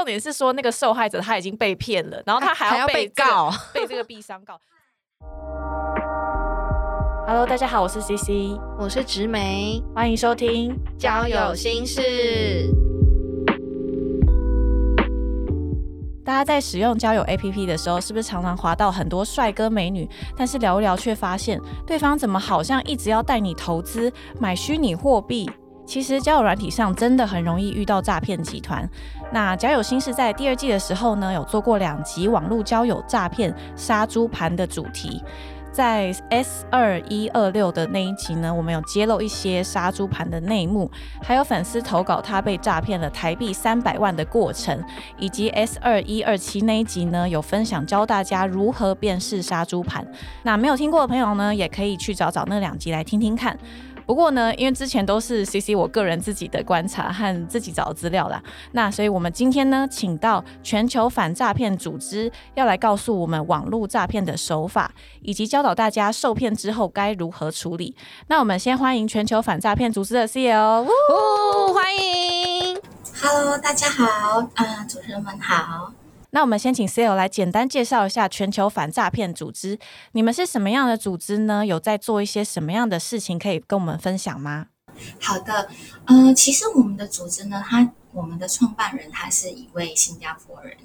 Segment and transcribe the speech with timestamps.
[0.00, 4.58] 重点是说那个受害者他已经被骗了，然后他还还要被被告， 被这个币商告。
[7.26, 12.70] Hello，大家好，我是 CC，我是植梅，欢迎收听交友心事。
[16.24, 24.10] 大家在使用交友 APP 的时候，是不是常常滑到很多帅哥美女，但是聊一聊却发现对方怎么好像一直要带你投资
[24.40, 25.50] 买虚拟货币？
[25.90, 28.88] 其实交友软体上真的很容易遇到诈骗集团。
[29.32, 35.20] 那交友心事在第二季的时候呢，有做过两集网络交友诈骗杀猪盘的主题。
[35.72, 40.90] 在 S 二一二六的那一集呢，我们有揭露一些杀猪盘的内幕，
[41.22, 44.80] 还有粉丝投稿他被诈骗了台币三百万的过程，
[45.16, 50.04] 以及 S 二一二七那一集呢，有分享教大家如何辨识杀猪盘。
[50.42, 53.56] 那没有听过的朋友呢，也可以去找找那两集来听听看。
[54.10, 58.42] 不过呢，因为之前都是 C C 我个人自己的观察和自己找的资料啦，
[58.72, 64.90] 那所以我们今天呢，请到全球反诈骗组织要来告诉我们网络诈骗的手法，
[65.22, 67.94] 以及教导大家受骗之后该如何处理。
[68.26, 72.76] 那我们先欢迎全球反诈骗组织的 CEO，哦，欢迎。
[73.22, 75.92] Hello，大家好，啊、主持人们好。
[76.30, 79.78] 那我们先请 CEO 来简单介绍一下全球反诈骗组织，
[80.12, 81.64] 你们是什么样的组织呢？
[81.66, 84.66] 有在做一些什么样的事情可以跟我们分享吗？
[85.20, 85.68] 好的，
[86.06, 90.76] 呃，其实我们的组织呢，它我们的创办人他是一位新加坡人，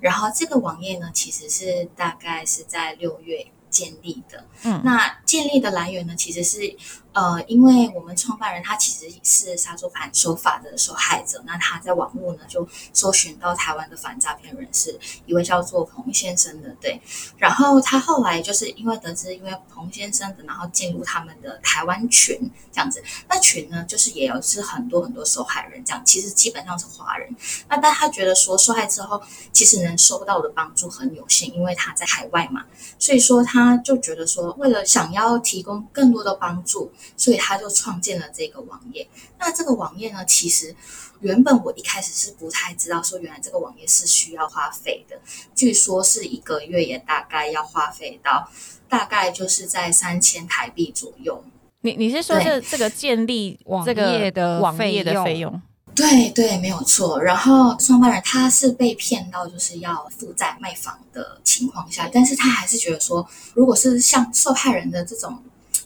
[0.00, 4.44] 然后这个网页呢，其实是大概是在六月建立的。
[4.64, 6.76] 嗯那建立的来源呢，其实是
[7.12, 17.00] 呃，因为我们创办人他其实是杀猪盘手法的受害者，那他在网络呢就搜寻到台湾的反诈骗人士，一位叫做彭先生的，对。
[17.36, 27.28] 然后他后来就是因为得知，因为彭先生的，然后进入他们的台湾群这样子，那群呢就是也有是很多很多受害人这样，其实基本上是华人。
[27.68, 29.20] 那但他觉得说受害之后，
[29.52, 32.64] 其实能收到的帮助很有限，因为他在海外嘛，
[32.98, 39.08] 所以说他就觉得说，为了想要提供更多的帮助，所以他就创建了这个网页。
[39.38, 40.74] 那这个网页呢，其实
[41.20, 45.18] 原本我一开始是不太知道，说原来这个网页是需要花费的，
[45.54, 48.48] 据说是一个月也大概要花费到
[48.88, 51.44] 大概就是在三千台币左右。
[51.82, 55.62] 你你是说这这个建立网这个页的网页的费用费用？
[55.94, 57.20] 对对，没有错。
[57.20, 65.42] 然后创办人他是被骗到就是要负债卖房的情况下，但是他还是觉得说，如果是像受害人的这种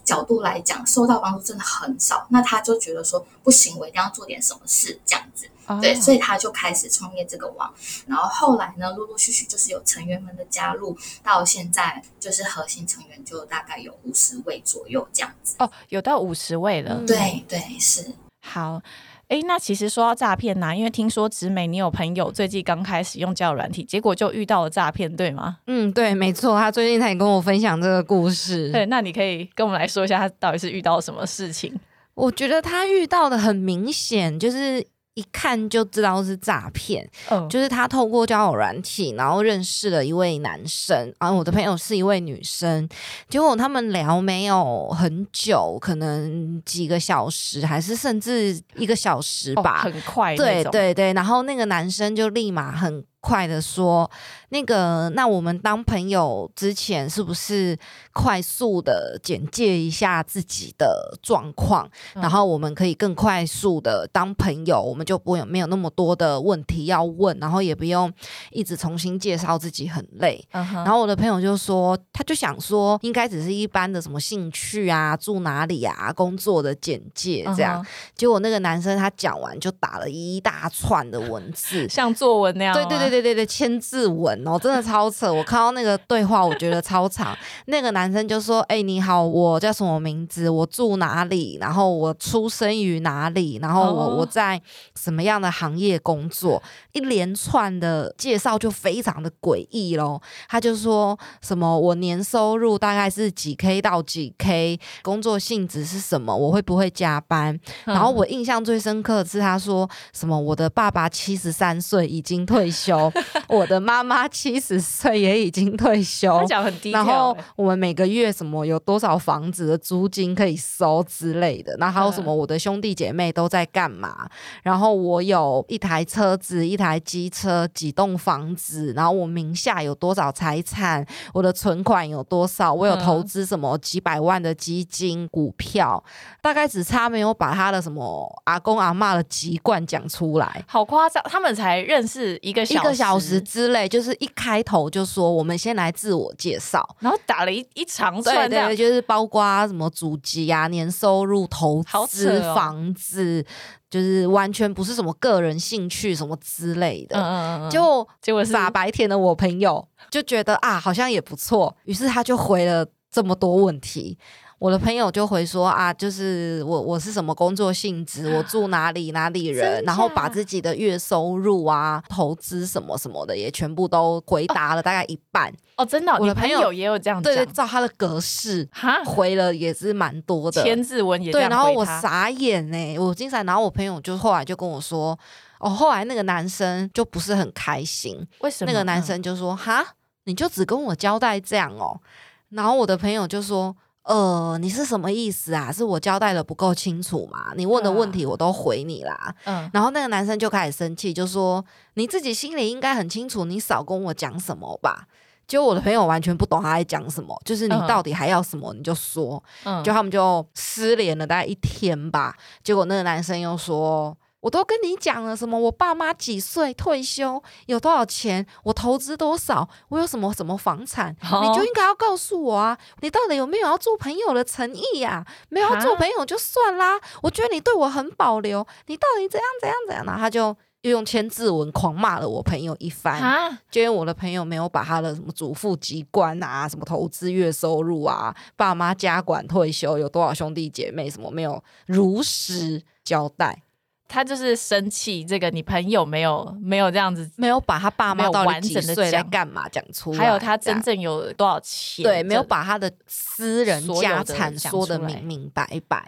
[0.06, 5.46] 角度来讲，受到帮助真的很少，那他就觉得说不行，我一定要做点什么事这样子。
[5.82, 7.74] 对，所以以他就开始创业这个网，
[8.06, 15.56] 然后后来呢，陆陆续续就是有成员们的加入，到现在就是核心成员就大概有五十位左右这样子。
[15.58, 16.94] 哦，有到五十位了。
[17.00, 18.06] 嗯对对是。
[18.48, 18.80] 好，
[19.28, 25.58] 诶，那其实说到诈骗呐，因为听说直美你有朋友最近刚开始用交友软体，结果就遇到了诈骗，对吗？
[25.66, 28.70] 嗯，对，没错，他最近才跟我分享这个故事。
[28.70, 31.74] 对，那你可以跟我们来说一下，他到底是遇到什么事情？
[32.14, 37.08] 我觉得他遇到的很明显，就是一看就知道是诈骗。
[37.30, 42.88] 嗯，就是他透过交友软体，然后认识了一位男生，然后我的朋友是一位女生，
[43.28, 49.80] 结果他们聊没有很久，可能几个小时，还是甚至一个小时哦吧。
[49.82, 54.08] 很快对，对对，然后那个男生就立马很快的说，
[54.50, 57.76] 那个那我们当朋友之前是不是
[58.12, 68.12] 快速的简介一下自己的状况，嗯然后我们可以更快速的当朋友，我们就不会有没有那么多的问题要问，然后也不用
[68.52, 70.46] 一直重新介绍自己很累。
[70.52, 77.82] 嗯，然后我的朋友就说，他就想说，应该只是一般的什么兴趣啊、住哪里啊、工作的简介这样。
[77.82, 85.32] 嗯结果那个男生他讲完就打了一大串的文字，像作文那样对对对对对对，千字文哦，真的超扯。
[85.32, 87.36] 我看到那个对话，我觉得超长。
[87.66, 90.50] 那个男生就说：“哎、你好，我叫什么名字？
[90.50, 91.56] 我住哪里？
[91.60, 93.58] 然后我出生于哪里？
[93.60, 94.60] 然后我、哦我在
[94.94, 96.62] 什么样的行业工作？”
[96.92, 100.20] 一连串的介绍就非常的诡异喽。
[100.48, 106.34] 他就说什么我年收入大概是几 K 到几 K，工作性质是什么？
[106.34, 107.58] 我会不会加班？
[107.84, 117.44] 然后嗯我印象最深刻的是他说什么我的爸爸七十三岁已经退休，休，我的妈妈七十岁也已经退休，讲很低调然后欸。
[117.56, 122.38] 我们每个月什么有多少房子的租金可以收之类的，然后还有什么嗯。
[122.38, 124.28] 我的兄弟姐妹都在干嘛，
[124.62, 133.26] 然后我有一台车子、一台机车、几栋房子，然后我名下有多少财产，我的存款有多少，我有投嗯。
[133.26, 136.02] 资什么几百万的基金、股票，
[136.40, 140.64] 大概只差没有把他的什么阿公阿嬷的籍贯讲出来。
[140.68, 152.54] 好夸张，他们才认识一个小一个小时，之类，就是一开头就说我们先来自我介绍，然后打了一一长对串对，就是包括什么祖籍啊、年收入、投好资、哦。
[152.54, 153.44] 房子，
[153.90, 157.16] 就是完全不是什么个人兴趣什么之类的。
[157.18, 164.18] 嗯嗯嗯嗯，就结果是傻白甜的我朋友就觉得啊，好像也不错，于是他就回了这么多问题。
[164.58, 175.52] 我的朋友就回说啊，就是我我是什么工作性质，我住哪里哪里人，然后把自己的月收入啊、投资什么什么的也全部都回答了，大概一半。
[175.76, 180.62] 哦，真的哦，我的朋友友也有这样对对，照他的格式哈，回了也是蛮多的。
[180.62, 185.18] 千字文也对，然后我傻眼呢、我经常，然后我朋友就后来就跟我说，
[185.60, 189.84] 哦，后来那个男生就不是很开心，为什么那个男嗯生就说，哈，
[190.24, 192.00] 你就只跟我交代这样哦。
[192.48, 193.76] 然后我的朋友就说，
[194.06, 195.72] 呃，你是什么意思啊？
[195.72, 197.52] 是我交代的不够清楚吗？
[197.56, 199.34] 你问的问题我都回你啦。
[199.44, 201.64] 嗯然后那个男生就开始生气，就说
[201.94, 205.08] 你自己心里应该很清楚，你少跟我讲什么吧。
[205.48, 209.42] 结果我的朋友完全不懂他在讲什么，就是你嗯到底还要什么你就说。
[209.64, 212.36] 嗯，就他们就失联了大概一天吧。
[212.62, 222.78] 结果那个男生又说：“我都跟你讲了，什么我爸妈几岁退休，有多少钱，我投资多少，我有什么什么房产，哦你就应该要告诉我啊！
[223.00, 230.56] 你到底有没有要做朋友的诚意呀、没有要做朋友就算啦，我觉得你对我很保留，你到底怎样怎样怎样？”然后他就。
[230.82, 243.64] 又用千字文狂骂了我朋友一番，哈，就因为我的朋友没有把他的什么祖父籍贯啊、什么投资月收入啊、爸妈家管退休有多少兄弟姐妹什么没有如实交代，
[244.08, 256.04] 他就是生气，这个你朋友没有没有这样子，没有把他爸妈到完整的岁在讲干嘛讲出来，还有他真正有多少钱，对没有把他的私人家产说的明明白白。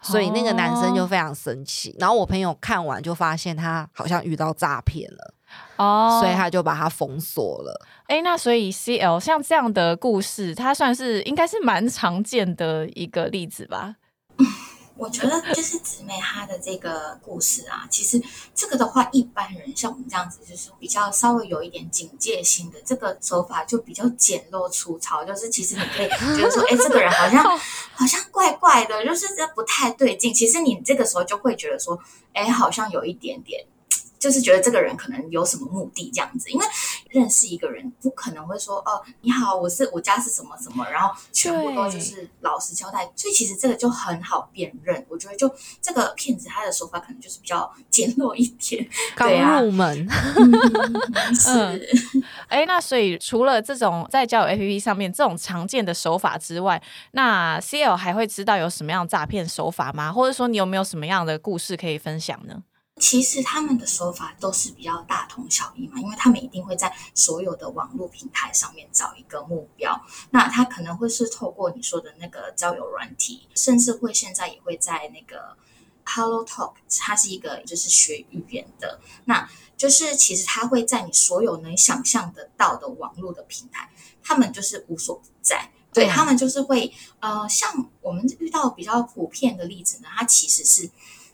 [0.00, 5.34] 所以那个男生就非常生气，然后我朋友看完就发现他好像遇到诈骗了，
[5.76, 7.84] 哦，所以他就把他封锁了。
[8.06, 13.96] 哎，那所以 C L 像这样的故事，他算是应该是蛮常见的一个例子吧？
[14.98, 18.20] 我觉得就是姊妹她的这个故事啊，其实
[18.54, 25.24] 这个的话，一般人像我们这样子，就是比较稍微有一点警戒心的，这个手法就比较简陋粗糙。
[25.24, 27.42] 就是其实你可以觉得说，哎，这个人好像
[27.94, 30.34] 好像怪怪的，就是这不太对劲。
[30.34, 31.98] 其实你这个时候就会觉得说，
[32.32, 33.64] 哎，好像有一点点。
[34.18, 36.66] 就是觉得这个人可能有什么目的这样子，因为
[37.10, 45.04] 认识一个人不可能会说哦，你好，我是我家是什么什么，然后全部都就是老实交代，所以其实这个就很好辨认。
[45.08, 50.06] 我觉得就这个骗子他的手法可能就是比较 简陋一点，刚入门，
[50.36, 51.50] 嗯是。
[52.48, 56.82] 哎，那所以除了这种在交友 APP 上面这种常见的手法之外，
[57.12, 60.12] 那 C L 还会知道有什么样的诈骗手法吗？
[60.12, 62.62] 或者说你有没有什么样的故事可以分享呢？
[62.98, 70.00] 其实他们的手法都是比较大同小异嘛，因为他们一定会在所有的网络平台上面找一个目标。
[70.30, 75.56] 那他可能会是透过你说的那个交友软体，甚至会现在也会在那个
[76.04, 83.90] Hello Talk，它是一个就是学语言的，那就是其实它会在你所有能想象得到的网络的平台，
[84.22, 85.70] 他们就是无所不在。
[85.90, 90.88] 对嗯他们就是会呃，像我们遇到比较普遍的例子呢，它其实是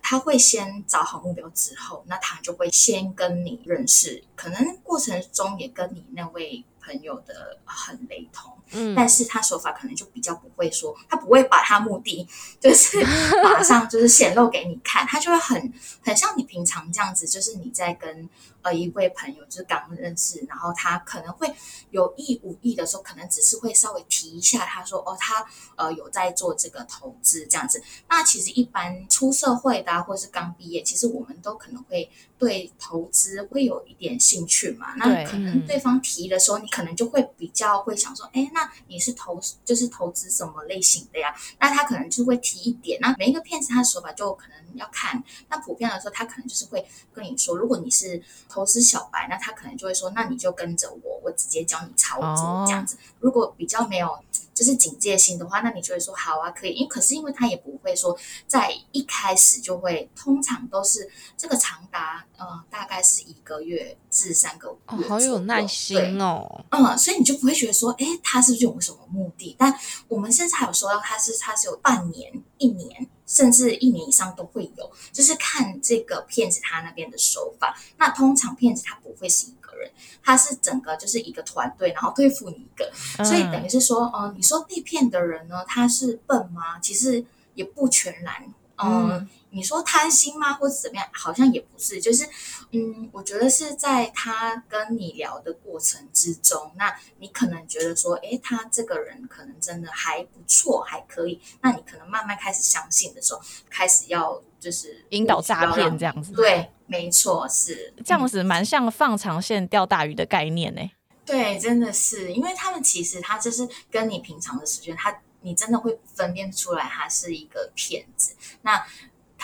[0.06, 12.28] 他会先找好目标之后，那他就会先跟你认识，可能过程中也跟你那位朋友的很雷同，嗯，但是他手法可能就比较不会说，他不会把他目的
[12.60, 13.02] 就是
[13.42, 15.72] 马上就是显露给你看，他就会很
[16.02, 18.28] 很像你平常这样子，就是你在跟
[18.62, 21.52] 呃一位朋友就是刚认识，然后他可能会
[21.90, 27.82] 有意无意的时候，可能只是会稍微提一下，他说哦他呃有在做这个投资这样子。
[28.08, 34.94] 那其实一般出社会的、啊、或是刚毕业，其实我们都可能会对投资会有一点兴趣嘛。
[34.96, 41.34] 那可能对方提的时候，你可能就会比较会想说，哎，那你是投就是投资什么类型的呀？
[41.58, 42.98] 那他可能就会提一点。
[43.00, 45.22] 那每一个骗子他的手法就可能要看。
[45.48, 52.96] 那普遍来说，他可能就是会跟你说，如果你是投资小白，那他可能就会说，那你就跟着我，我直接教你操作哦这样子。
[53.20, 54.18] 如果比较没有
[54.52, 56.74] 就是警戒心的话，那你就会说好啊，可以。
[56.74, 58.16] 因为可是因为他也不会说
[58.46, 66.64] 在一开始就会，通常都是这个长达呃大概是一个月至三个月，哦，好有耐心哦。
[66.70, 69.56] 嗯，所以你就不会觉得说，哎，他是不是有什么目的？
[69.58, 73.08] 但我们甚至还有说到他是他是有半年、一年。
[73.26, 77.74] 甚至一年以上都会有，就是看这个骗子他那边的手法。
[77.96, 79.90] 那通常骗子他不会是一个人，
[80.22, 82.92] 他是整个就是一个团队，然后对付你一个。
[83.24, 86.78] 所以等于是说，嗯，你说被骗的人呢，他是笨吗？
[86.82, 88.34] 其实也不全然，
[88.76, 89.26] 嗯。
[89.54, 91.08] 你说贪心吗，或者怎么样？
[91.12, 92.28] 好像也不是，就是，
[92.72, 106.32] 嗯，我觉得是在他跟你聊的过程之中，那你可能觉得说，诶，他这个人可能真的还不错，还可以，那你可能慢慢开始相信的时候，开始要就是引导诈骗这样子。
[106.32, 110.82] 对，没错，是这样子，蛮像放长线钓大鱼的概念呢。
[111.24, 118.34] 对，真的是，因为他们其实他就是跟你平常的时间，他你真的会分辨出来他是一个骗子。
[118.62, 118.84] 那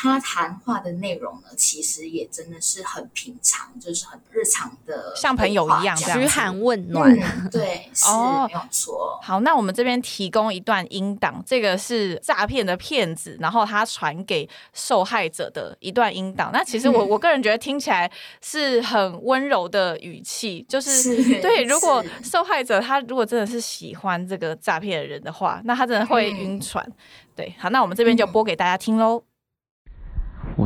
[0.03, 7.15] 他谈话的内容呢，其实也真的是很平常，就是很日常的，像朋友一样，嘘寒问暖。
[7.53, 9.21] 对，是没有错。
[9.23, 16.49] 好，那我们这边提供一段音档，这个是诈骗的骗子，然后他传给受害者的一段音档。
[16.51, 21.65] 那其实我我个人觉得听起来是很温柔的语气，就是对。
[21.65, 26.91] 如果受害者他如果真的是喜欢这个诈骗的人的话，那他真的会晕船。
[27.37, 29.23] 对，好，那我们这边就播给大家听喽。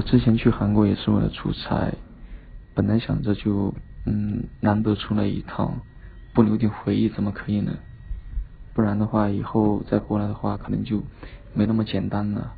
[0.04, 1.90] 我之前去韩国也是为了出差，
[2.74, 3.72] 本来想着就
[4.04, 5.80] 嗯难得出来一趟，
[6.34, 7.72] 不留点回忆怎么可以呢？
[8.74, 11.02] 不然的话以后再过来的话可能就
[11.54, 12.52] 没那么简单了。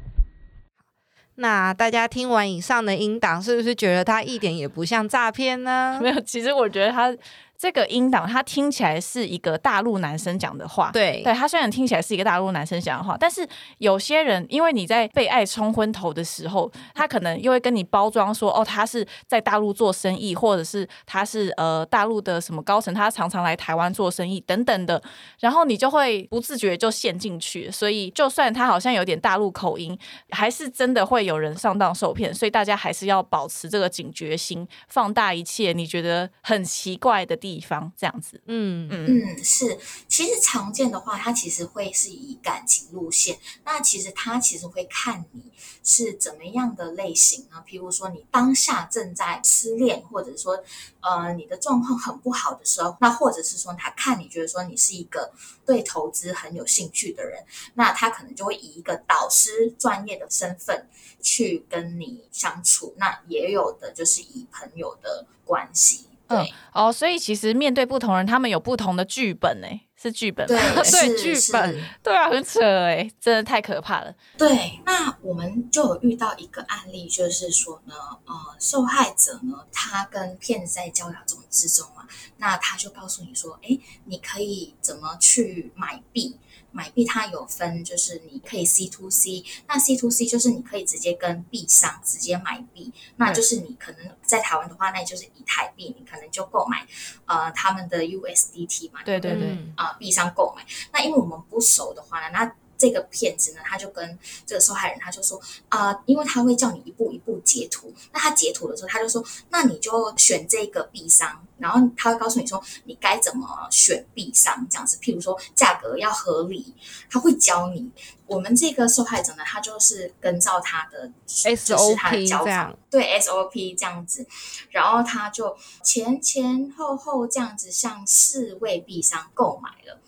[1.37, 6.01] 那大家听完以上的音档，是不是觉得他一点也不像诈骗呢？
[6.03, 7.15] 没有，其实我觉得他。
[7.59, 10.91] 这个音档，他听起来是一个大陆男生讲的话。
[10.93, 13.47] 对，对他虽然听起来是一个大陆男生讲的话，但是
[13.79, 25.01] 有些人，因为你在被爱冲昏头的时候，他可能又会跟你包装说，哦，他是在大陆做生意，或者是他是呃大陆的什么高层，他常常来台湾做生意等等的，
[25.41, 27.71] 然后你就会不自觉就陷进去。
[27.71, 29.99] 所以，就算他好像有点大陆口音，
[30.31, 32.35] 还是真的会有人上当受骗。
[32.35, 37.37] 所以大家还是要保持这个警觉心，放大一切你觉得很奇怪的。
[37.37, 43.39] 地方这样子，嗯嗯嗯，是，其实常见的话，它其实会是以感情路线。
[43.65, 45.53] 那其实他其实会看你
[45.85, 47.63] 是怎么样的类型呢？
[47.67, 50.63] 譬如说，你当下正在失恋，或者说，
[51.01, 55.33] 呃，你的状况很不好的时候，那或者是说，他看你觉得说你是一个
[55.65, 60.89] 对投资很有兴趣的人，那他可能就会以一个导师专业的身份
[61.23, 62.95] 去跟你相处。
[62.97, 66.07] 那也有的就是以朋友的关系。
[66.29, 69.67] 嗯哦，所以其实面对不同人，他们有不同的剧本呢，
[69.97, 70.59] 是剧本，对，
[70.91, 74.15] 对，剧本，对啊，很扯哎，真的太可怕了。
[74.37, 77.95] 对，那我们就有遇到一个案例，就是说呢，
[78.27, 82.07] 呃，受害者呢，他跟骗子在交流中之中嘛，
[82.39, 86.37] 那他就告诉你说，哎，你可以怎么去买币。
[86.77, 96.87] 买币它有分，就是你可以 C to C，那 C to C 就是你可以直接跟币商直接买币，那就是你可能在台湾的话，那就是以台币，你可能就购买
[97.25, 100.67] 呃他们的 USDT 嘛，对对对，啊币商购买。
[100.93, 116.75] 那因为我们不熟的话呢，那这个骗子呢，他就跟这个受害人，他就说啊，因为他会叫你一步一步截图，那他截图的时候，他就说，那你就选这个币商，然后他会告诉你说，你该怎么选币商这样子，譬如说价格要合理，
[117.11, 117.91] 他会教你。
[118.27, 124.27] 我们这个受害者呢，他就是跟照他的 SOP 这样，对 SOP 这样子，
[124.71, 130.01] 然后他就前前后后这样子向四位币商购买了。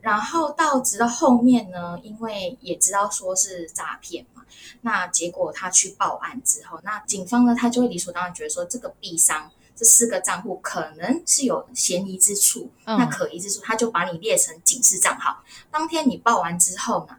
[0.00, 4.42] 然后到直到后面呢，因为也知道说是诈骗嘛，
[4.80, 15.42] 那结果他去报案之后，那警方呢，他就会理所当然觉得说这个 B 商这四个账户可能是有嫌疑之处，那可疑之处，他就把你列成警示账号。
[15.70, 17.16] 当天你报完之后呢，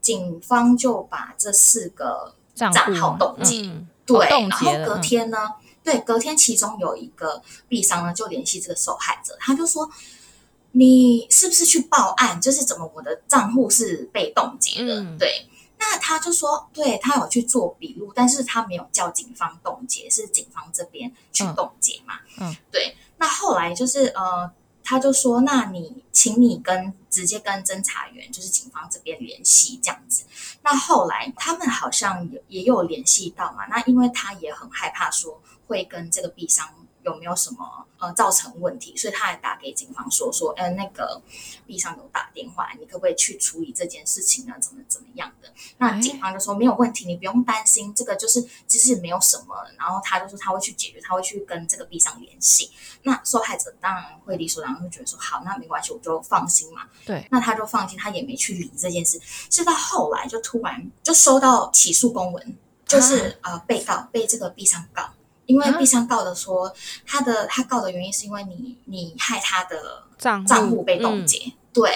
[0.00, 3.70] 警方就把这四个账号冻结，
[4.06, 5.38] 对，然后隔天呢，
[5.84, 9.90] 对，隔天其中有一个 B 商呢就联系这个受害者，他就说。
[10.72, 12.40] 你是不是去报案？
[12.40, 15.04] 就是怎么我的账户是被冻结的？
[15.18, 15.46] 对，
[15.78, 22.14] 那他就说，对他有去做笔录，但是他没有叫警方冻结，是警方这边去冻结嘛？
[22.40, 22.96] 嗯，对。
[23.18, 24.50] 那后来就是呃，
[24.82, 30.24] 他就说，那你请你跟直接跟侦查员，就是警方这边联系这样子。
[30.62, 33.66] 那后来他们好像也也有联系到嘛？
[33.66, 36.66] 那因为他也很害怕说会跟这个币商。
[37.04, 41.20] 有没有什么呃造成问题，所以他还打给警方说说，呃，那个
[41.66, 44.54] 闭上有打电话，你可不可以去处理这件事情呢？
[44.60, 45.52] 怎么怎么样的？
[45.78, 49.54] 那警方就说没有问题，你不用担心，这个就是其实没有什么。
[49.78, 52.70] 然后他就说他会去解决，他会去跟这个闭上联系。
[53.02, 56.82] 那受害者当然会理所当然会觉得说好，那没关系，我就放心嘛。
[57.04, 59.20] 对，那他就放心，他也没去理这件事。
[59.50, 62.56] 是到后来就突然就收到起诉公文，
[62.86, 65.10] 就是呃被告被这个闭上告。
[65.46, 66.72] 因为 B 商告的说，
[67.06, 71.90] 他的他告的原因是因为你你害他的账账户被冻结，对，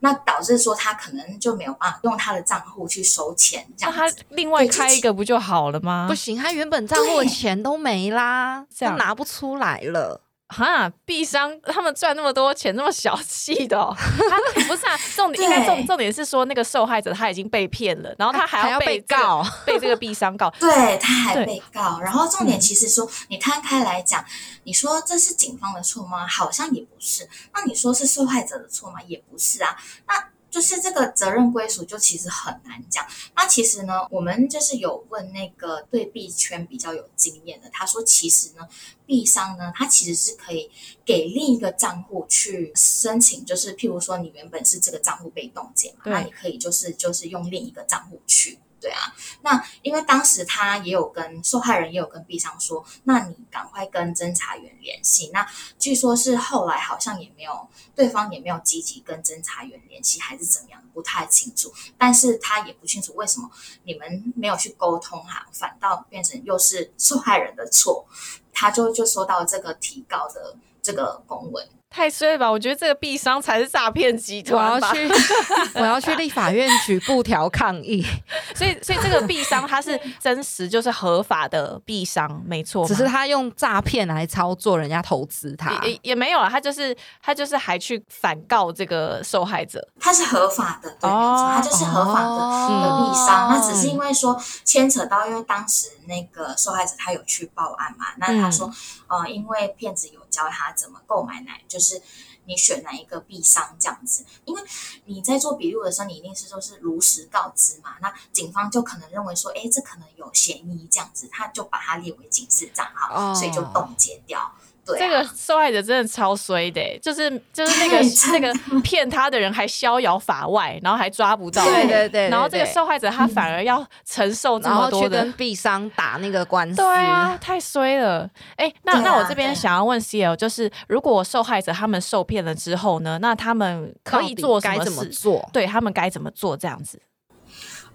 [0.00, 4.16] 那导致说他可能就没有办法用他的账户去收钱，这那他。
[4.30, 6.06] 另外开一个不就好了吗？
[6.08, 10.21] 不行，他原本账户的钱都没啦，他拿不出来了。
[10.52, 14.96] 哈，币商他们赚那么多钱，那么小气的、哦， 他不是啊？
[15.16, 20.50] 重点应该重重点是说那个受害者他已经被骗了，然后他还还要被告被这个币商告。
[20.60, 24.24] 对，他还被告，然后重点嗯其实说，你摊开来讲，
[24.64, 26.26] 你说这是警方的错吗？
[26.28, 27.28] 好像也不是。
[27.54, 29.00] 那你说是受害者的错吗？
[29.06, 29.76] 也不是啊。
[30.06, 30.14] 那
[30.52, 33.06] 就是这个责任归属，就其实很难讲。
[33.34, 38.68] 那其实呢，我们就是有问那个对币圈比较有经验的，他说其实呢，
[39.06, 40.70] 币商呢，他其实是可以
[41.06, 48.58] 给另一个账户去申请，就是譬如说你原本是这个账户被冻结嘛，那你可以就是就是用另一个账户去。
[48.82, 55.30] 对啊，那因为当时他也有跟受害人也有跟币商说，那你赶快跟侦查员联系。
[55.32, 55.46] 那
[55.78, 61.72] 据说是后来好像也没有，对方也没有积极跟侦查员联系，还是怎么样，不太清楚。
[61.96, 63.48] 但是他也不清楚为什么
[63.84, 68.04] 你们没有去沟通哈、反倒变成又是受害人的错，
[68.52, 71.64] 他就就收到这个提告的这个公文。
[71.94, 72.50] 太衰吧！
[72.50, 74.94] 我觉得这个币商才是诈骗集团我要。
[74.94, 75.10] 去，
[75.78, 78.02] 我要去立法院举布条抗议。
[78.56, 82.86] 所以，所以这个币商它是真实，就是合法的币商，没错。
[82.86, 85.70] 只是他用诈骗来操作人家投资他。
[85.84, 89.86] 也也也没有啊，他就是他就是还去反告这个受害者。
[90.00, 93.50] 他是合法的，对，哦没错，它就是合法的币商。
[93.50, 98.72] 那只是因为说牵扯到，因为当时那个受害者他有去报案嘛，那他说，
[99.08, 102.02] 呃，因为骗子有教他怎么购买奶，就是
[102.46, 104.24] 你选哪一个币商这样子。
[104.44, 104.62] 因为
[105.04, 114.52] 你在做笔录的时候，你一定是说是如实告知嘛，那警方就可能认为说，哎，这可能有嫌疑这样子，他就把它列为警示账号，哦所以就冻结掉。
[114.84, 118.00] 对、啊，这个受害者真的超衰的欸，就是就是那个
[118.32, 126.76] 那个骗他的人还逍遥法外，然后还抓不到，对对对，然后这个受害者他反而要承受这么多的跟币商打那个官司。
[126.76, 128.28] 对啊，太衰了！
[128.56, 135.10] 哎、那、啊那我这边想要问 CL，就是如果受害者他们受骗了之后呢，那他们可以做什么到底该怎么事？
[135.10, 135.50] 做？
[135.52, 136.56] 对他们该怎么做？
[136.56, 137.00] 这样子，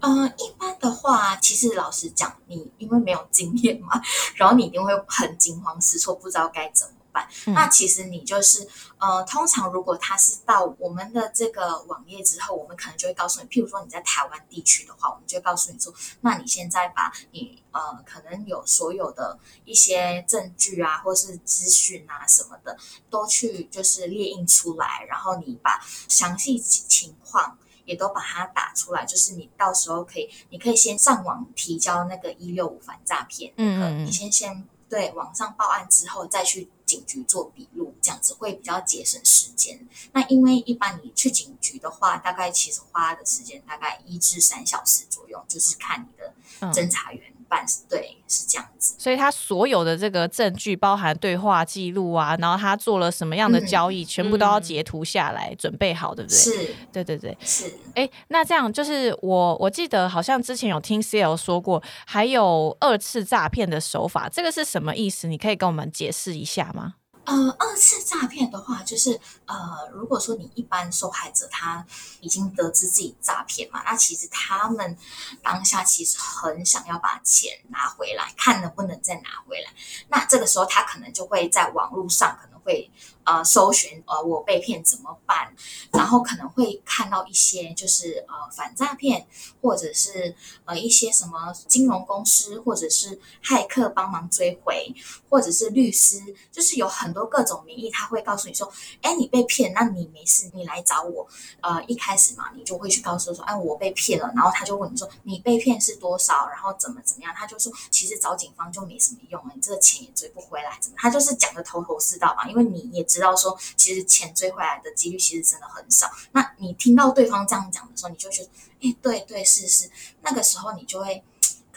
[0.00, 4.00] 嗯，一般的话，其实老实讲，你因为没有经验嘛，
[4.36, 7.28] 然后你一定会很惊慌失措，不知道该怎么办。
[7.46, 22.78] 嗯那其实你就是，呃，通常如果他是到我们的这个网页之后，我们可能就会告诉你，譬如说你在台湾地区的话，我们就会告诉你说，那你现在把你呃可能有所有的一些证据啊，或是资讯啊什么的，
[23.10, 27.58] 都去就是列印出来，然后你把详细情况。
[27.88, 39.88] 也都把它打出来，就是你到时候可以，你可以先上网提交那个一六五反诈骗，那个嗯你先先对网上报案之后再去警局做笔录，这样子会比较节省时间。
[40.12, 48.94] 那因为一般你去警局的话，大概其实花的时间大概一至三小时左右，就是看你的嗯侦查员办，对，是这样子。
[48.98, 56.36] 所以他所有的这个证据，包含对话记录啊，然后他做了什么样的嗯交易，全部都要截图下来，准备好，对不对？
[56.36, 57.36] 是对对对。
[57.40, 65.26] 是，哎，那这样就是我我记得好像之前有听 CL 说过，还有二次诈骗的手法，这个是什么意思？
[65.26, 66.94] 你可以跟我们解释一下吗？
[67.28, 71.86] 呃，二次诈骗的话，就是呃，如果说你一般受害者他
[72.20, 74.96] 已经得知自己诈骗嘛，那其实他们
[75.42, 79.70] 当下其实很想要把钱拿回来，看能不能再拿回来。
[80.08, 82.90] 那这个时候他可能就会在网络上可能会
[83.28, 85.54] 呃搜寻呃我被骗怎么办，
[85.92, 89.26] 然后可能会看到一些就是呃反诈骗，
[89.60, 94.94] 或者是呃一些什么金融公司或者是骇客帮忙追回，
[95.28, 96.18] 或者是律师，
[96.50, 101.26] 就是有很多各种名义，他会告诉你说，哎，你被骗，那你没事，你来找我。
[101.60, 110.96] 呃，一开始嘛，你就会去告诉说，哎，我被骗了，然后他就问你说，你被骗是多少，然后怎么怎么样，他就说，其实找警方就没什么用了，你这个钱也追不回来，怎么？
[110.98, 116.10] 他就是讲的头头是道嘛，因为你也知知道说，其实钱追回来的几率其实真的很少。
[116.32, 118.50] 那你听到对方这样讲的时候，你就觉得，
[118.82, 119.90] 哎，对对是是，
[120.22, 121.22] 那个时候你就会。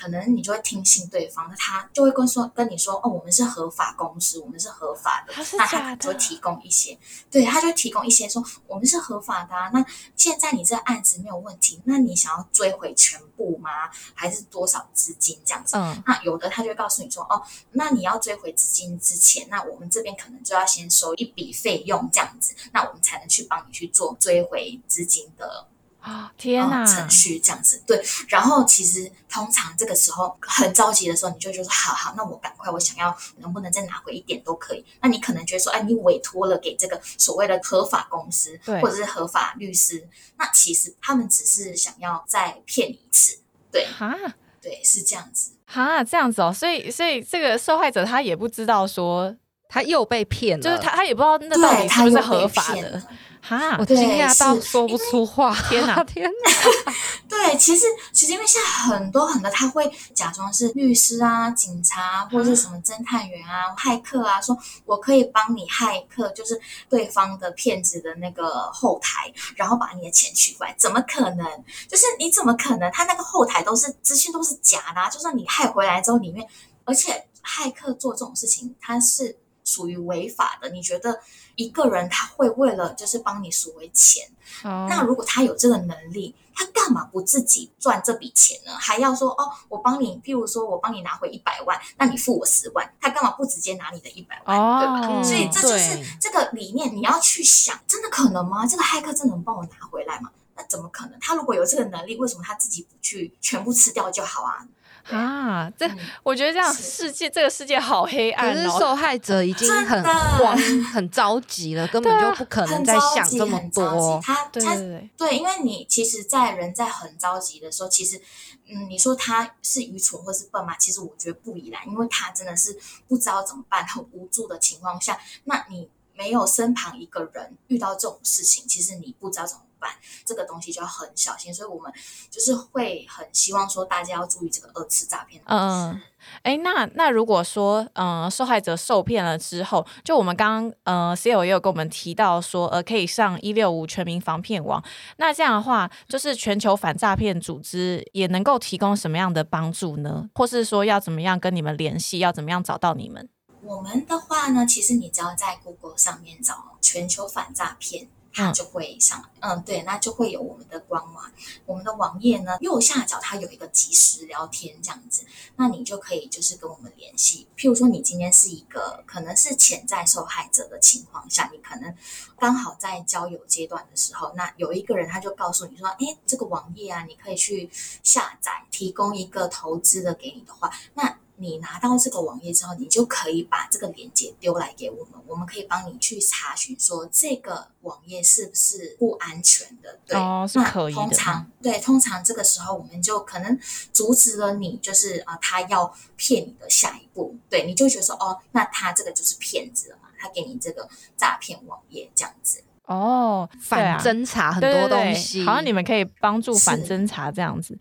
[0.01, 6.97] 可能你就会听信对方，那他就会跟说跟你说，哦，我们是合法公司，我们是合法的，那他就会提供一些，
[7.29, 9.69] 对，他就提供一些说我们是合法的啊。
[9.71, 9.85] 那
[10.15, 13.69] 现在你这案子没有问题，那你想要追回全部吗？
[14.15, 15.77] 还是多少资金这样子？
[15.77, 17.39] 嗯，那有的他就会告诉你说，哦，
[17.73, 25.67] 那你要追回资金之前，那我们这边可能就要先收一笔费用这样子，那我们才能去帮你去做追回资金的
[26.01, 27.81] 啊，天哪呃，程序这样子。
[27.85, 34.83] 对，然后其实通常这个时候很着急的时候，你就觉得说，好好，那我赶快，我想要能不能再拿回一点都可以。
[34.99, 43.39] 那你可能觉得说，哎，你委托了给这个所谓的合法公司或者是合法律师，那其实他们只是想要再骗你一次。
[43.71, 44.17] 对哈
[44.59, 45.51] 对，是这样子。
[45.65, 49.35] 哈，这样子哦，所以所以这个受害者他也不知道说，
[49.69, 53.01] 他又被骗了，就是他他也不知道那到，底是不是合法的。
[53.41, 55.55] 哈我，惊对讶到是说不出话。
[55.67, 56.93] 天 哪天哪！
[57.27, 70.75] 对，其实其实因为现在很多很多他会假装是律师啊、警察或者是什么侦探员啊、骇客啊，说我可以帮你骇客，就是对方的骗子的那个后台，然后把你的钱取回来。
[70.77, 71.45] 怎么可能？
[71.89, 72.91] 就是你怎么可能？
[72.91, 76.47] 他那个后台都是资讯都是假的、啊，就算你害回来之后，里面
[76.85, 80.69] 而且骇客做这种事情，他是属于违法的。
[80.69, 81.19] 你觉得
[81.63, 84.27] 一个人他会为了就是帮你赎回钱？
[84.63, 88.73] 哦那如果他有这个能力，他干嘛不自己赚这笔钱呢？
[88.73, 95.23] 还要说哦，我帮你，譬如说我帮你拿回一百万，那你付我十万，他干嘛不直接拿你的一百万，哦对吧？
[95.23, 98.67] 所以这就是这个理念，你要去想，真的可能吗？
[98.67, 100.29] 这个骇客真的能帮我拿回来吗？
[100.55, 101.17] 那怎么可能？
[101.21, 104.67] 他如果有这个能力，为什么他自己不去全部吃掉就好啊？
[105.09, 108.71] 啊，这嗯我觉得这样世界这个世界好黑暗哦。
[108.71, 110.57] 是受害者已经很慌、
[110.93, 114.25] 很着急了，根本就不可能再，想这么多急。。
[114.25, 118.21] 他他对对对，对，因为你其实，在人在很着急的时候，其实，
[118.69, 120.75] 嗯，你说他是愚蠢或是笨嘛？
[120.77, 125.89] 其实我觉得不以然，因为他真的是不知道怎么办，很无助的情况下，那你
[126.21, 129.89] 没有身旁一个人遇到这种事情，其实你不知道怎么办，
[130.23, 131.51] 这个东西就要很小心。
[131.51, 131.91] 所以我们
[132.29, 135.41] 就是会很希望说，大家要注意这个二次诈骗。
[135.47, 135.99] 嗯，
[136.43, 144.83] 哎，那那如果说，嗯、受害者受骗了之后，就我们刚刚，呃，C L 也有跟我们提到说，呃，可以上一六五全民防骗网。
[145.17, 150.29] 那这样的话，就是全球反诈骗组织也能够提供什么样的帮助呢？
[150.35, 153.27] 或是说要怎么样跟你们联系，要怎么样找到你们？
[153.63, 158.07] 我们的话呢，其实你只要在 Google 上面找全球反诈骗。
[158.33, 161.29] 它嗯就会上，嗯，对，那就会有我们的官网，
[161.65, 165.25] 我们的网页呢右下角它有一个即时聊天这样子，
[165.57, 167.45] 那你就可以就是跟我们联系。
[167.57, 171.93] 譬如说你今天是一个可能是潜在受害者的情况下，你可能
[172.39, 177.69] 刚好在交友阶段的时候，那有一个人他就告诉你说，哎，这个网页啊，你可以去
[178.01, 189.99] 下载，提供一个投资的给你的话，那你拿到这个网页之后，你就可以把这个链接丢来给我们，我们可以帮你去查询说这个网页是不是不安全的。
[190.05, 193.59] 对，哦是那可以的通常对，通常这个时候我们就可能
[193.91, 202.63] 阻止了你，就是啊、呃他要骗你的下一步，对，你就觉得说哦，那他这个就是骗子了嘛，他给你这个诈骗网页这样子。
[202.85, 207.77] 哦，反啊侦查很多对对对东西，好像你们可以帮助反是侦查这样子。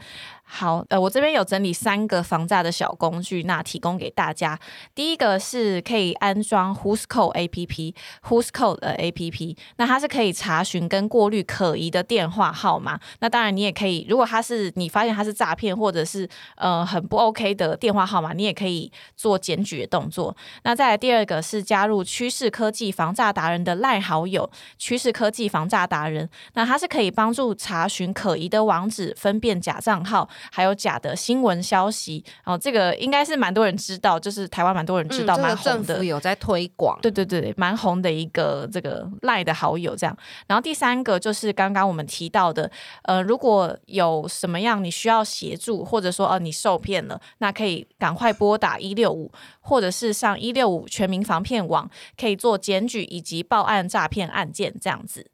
[0.53, 4.59] 好，呃，我这边有整理三个防诈的小工具，那提供给大家。
[4.97, 12.99] 第一个是可以安装 Who's Call APP，Who's Call 的 APP，那它是可以查询跟过滤可疑的电话号码。
[13.21, 20.37] 那当然，你也可以，如果它是你发现它是诈骗或者是呃很不 OK 的电话号码，你也可以做检举的动作。
[20.65, 32.25] 那再来第二个是加入趋势科技防诈达人的赖好友，趋势科技防诈达人，那它是可以帮助查询可疑的网址，分辨假账号，还有假的新闻消息。
[32.45, 36.05] 哦，这个应该是蛮多人知道，就是台湾蛮多人知道，蛮红的。
[36.05, 36.99] 有在推广。
[37.03, 40.17] 对对对，蛮红的一个这个赖的好友这样。
[40.47, 42.71] 然后第三个就是刚刚我们提到的，
[43.03, 55.31] 呃，如果有什么样你需要协助，或者说哦、你受骗了，那可以赶快拨打一六五，或者是上一六五全民防骗网，可以做检举以及报案诈骗案件这样子。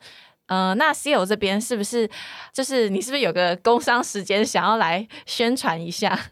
[0.47, 2.09] 呃，那 C 友这边是不是
[2.53, 6.31] 就是你是不是有个工商时间想要来宣传一下？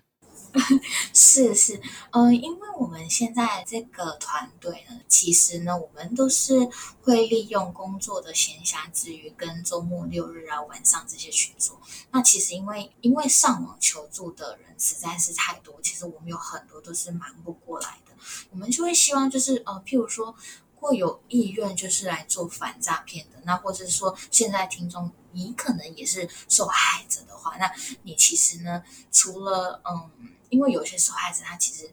[1.13, 1.81] 是 是，
[2.13, 6.69] 嗯、因为我们现在这个团队呢，其实呢，我们都是
[7.03, 11.81] 会利用工作的闲暇之余，跟周末六日啊、晚上这些去做。
[12.13, 18.13] 那其实因为因为上网求助的人实在是太多，其实我们有很多都是忙不过来的，
[18.53, 20.37] 我们就会希望就是呃，譬如说。
[20.85, 30.11] 果有意愿就是来做反诈骗的，那或者是说现在听众你可能也是受害者的话，那你其实呢，除了嗯。
[30.51, 31.93] 因为有些受害者他其实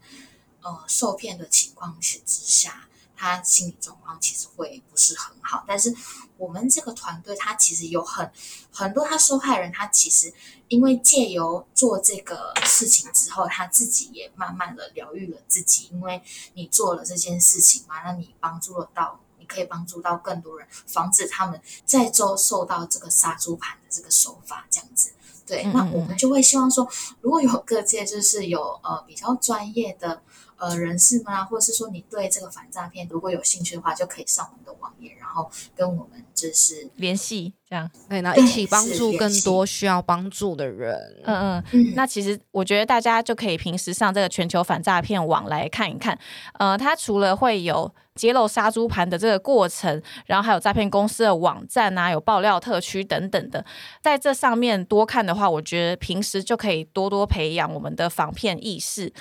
[0.61, 2.87] 呃受骗的情况之下，
[3.21, 5.63] 他心理状况其实会不是很好。
[5.67, 5.95] 但是
[6.37, 8.31] 我们这个团队，他其实有很
[8.71, 10.33] 很多他受害人，他其实
[10.69, 15.87] 因为借由做这个事情之后，他自己也慢慢的疗愈了自己。
[15.91, 16.23] 因为
[16.55, 25.11] 你做了这件事情嘛，那你帮助了到，你可以帮助到更多人，防止他们再遭受到这个杀猪盘的这个手法这样子。
[25.45, 26.87] 对，那我们就会希望说，
[27.21, 30.21] 如果有各界就是有呃比较专业的
[30.57, 37.89] 呃人士们啊，或者是说你对这个反诈骗如果有兴趣的话，就可以上我们的网页，然后跟我们就是联系这样。
[38.07, 40.95] 对，然后一起帮助更多需要帮助的人。
[41.25, 41.93] 嗯嗯嗯。
[41.95, 46.17] 那其实我觉得大家就可以平时上这个全球反诈骗网来看一看。
[46.53, 47.91] 呃，它除了会有
[48.21, 53.65] 揭露杀猪盘的这个过程，然后还有诈骗公司的网站啊，有爆料特区等等的，
[53.99, 59.11] 在这上面多看的话，我觉得平时就可以多多培养我们的防骗意识。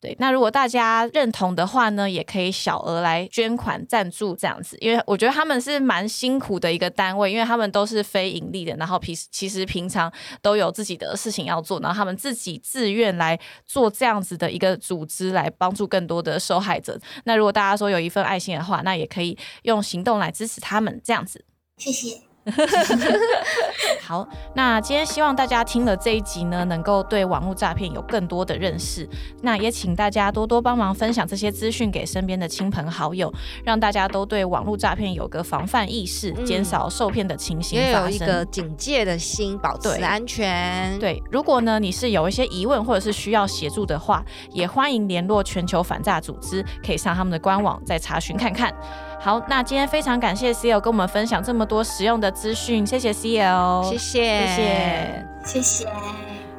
[0.00, 16.96] 对，那如果大家认同的话呢，也可以小额来捐款赞助这样子，因为我觉得他们是蛮辛苦的一个单位，因为他们都是非盈利的，然后平其实平常都有自己的事情要做，然后他们自己自愿来做这样子的一个组织，来帮助更多的受害者。
[17.24, 21.44] 那如果大家说有一份爱心的话，那也可以用行动来支持他们这样子。
[21.76, 22.27] 谢谢。
[24.02, 29.08] 好，那今天希望大家听了这一集呢，能够对网络诈骗有更多的认识。
[29.42, 33.32] 那也请大家多多帮忙分享这些资讯给身边的亲朋好友，
[33.64, 38.10] 让大家都对网络诈骗有个防范意识，减少受骗的情形发生。
[38.10, 40.98] 有一个警戒的心，保持安全。
[40.98, 48.72] 对，如果呢你是有一些疑问或者是需要协助的话，也欢迎联络全球反诈组织，可以上他们的官网再查询看看。
[49.20, 55.88] 好，那今天非常感谢 C L 跟我们分享这么多实用的资讯，谢谢 C L，谢谢，谢谢，谢谢。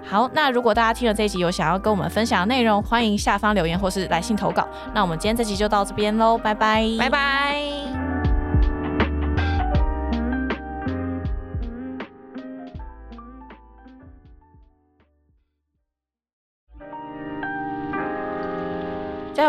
[0.05, 4.67] 好，那如果大家听了这一集有想要跟我们分享的内容，欢迎下方留言或是来信投稿。
[4.93, 7.68] 那我们今天这集就到这边喽，拜拜，拜拜。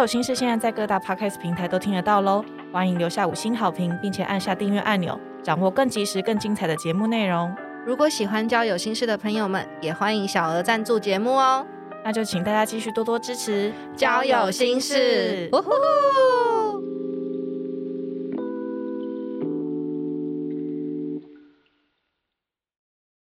[0.01, 2.43] 交友心事现在在各大 Podcast 平台都听得到喽。
[2.73, 7.55] 欢迎留下五星好评，并且按下订阅按钮，掌握更及时、更精彩的节目内容。
[7.85, 11.67] 如果喜欢交友心事的朋友们，也欢迎小额赞助节目哦。
[12.03, 15.51] 那就请大家继续多多支持交友心事。